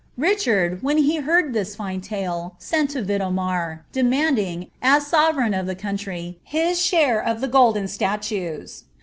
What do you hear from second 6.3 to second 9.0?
his slwre of the golden statues.